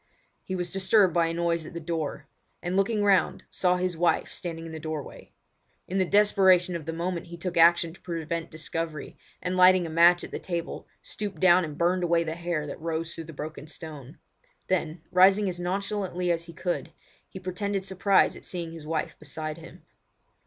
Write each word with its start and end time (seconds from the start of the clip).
He 0.43 0.55
was 0.55 0.71
disturbed 0.71 1.13
by 1.13 1.27
a 1.27 1.33
noise 1.35 1.63
at 1.67 1.75
the 1.75 1.79
door, 1.79 2.25
and 2.63 2.75
looking 2.75 3.03
round, 3.03 3.43
saw 3.51 3.77
his 3.77 3.95
wife 3.95 4.31
standing 4.33 4.65
in 4.65 4.71
the 4.71 4.79
doorway. 4.79 5.31
In 5.87 5.99
the 5.99 6.05
desperation 6.05 6.75
of 6.75 6.87
the 6.87 6.91
moment 6.91 7.27
he 7.27 7.37
took 7.37 7.55
action 7.55 7.93
to 7.93 8.01
prevent 8.01 8.49
discovery, 8.49 9.15
and 9.43 9.55
lighting 9.55 9.85
a 9.85 9.91
match 9.91 10.23
at 10.23 10.31
the 10.31 10.41
lamp, 10.63 10.87
stooped 11.03 11.39
down 11.39 11.63
and 11.63 11.77
burned 11.77 12.03
away 12.03 12.23
the 12.23 12.33
hair 12.33 12.65
that 12.65 12.81
rose 12.81 13.13
through 13.13 13.25
the 13.25 13.33
broken 13.33 13.67
stone. 13.67 14.17
Then 14.69 15.03
rising 15.11 15.53
nonchalantly 15.59 16.31
as 16.31 16.45
he 16.45 16.53
could, 16.53 16.91
he 17.29 17.39
pretended 17.39 17.85
surprise 17.85 18.35
at 18.35 18.43
seeing 18.43 18.71
his 18.71 18.87
wife 18.87 19.19
beside 19.19 19.59
him. 19.59 19.83